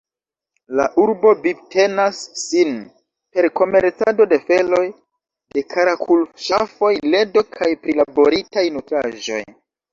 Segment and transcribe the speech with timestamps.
[0.77, 2.71] La urbo vivtenas sin
[3.37, 4.81] per komercado de feloj
[5.59, 9.43] de karakul-ŝafoj, ledo kaj prilaboritaj nutraĵoj.